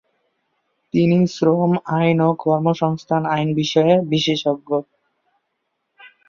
[0.93, 4.69] তিনি শ্রম আইন ও কর্মসংস্থান আইন বিষয়ে বিশেষজ্ঞ।